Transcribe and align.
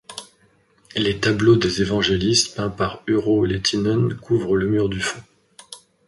Les 0.95 1.19
tableaux 1.19 1.57
des 1.57 1.83
évangélistes 1.83 2.55
peints 2.55 2.71
par 2.71 3.03
Urho 3.05 3.45
Lehtinen 3.45 4.15
couvrent 4.17 4.55
le 4.57 4.65
mur 4.65 4.89
du 4.89 4.99
fond. 4.99 5.21